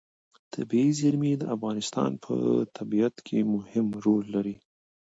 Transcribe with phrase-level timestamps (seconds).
[0.53, 2.35] طبیعي زیرمې د افغانستان په
[2.77, 4.55] طبیعت کې مهم رول لري.